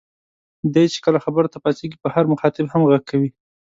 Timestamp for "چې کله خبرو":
0.93-1.51